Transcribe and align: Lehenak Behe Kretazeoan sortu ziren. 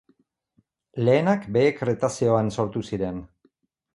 Lehenak 1.07 1.43
Behe 1.57 1.75
Kretazeoan 1.81 2.51
sortu 2.63 2.83
ziren. 2.93 3.23